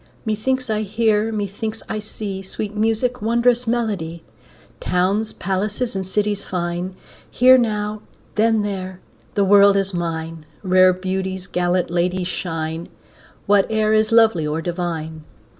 [0.25, 4.23] Methinks I hear, methinks I see, Sweet music, wondrous melody,
[4.79, 6.95] Towns, palaces, and cities fine;
[7.29, 8.01] Here now,
[8.33, 8.99] then there;
[9.35, 12.89] the world is mine, Rare beauties, gallant ladies shine,
[13.45, 15.23] Whate'er is lovely or divine.